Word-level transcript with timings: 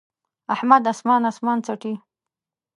احمد 0.53 0.83
اسمان 0.93 1.21
اسمان 1.31 1.57
څټي. 1.65 1.93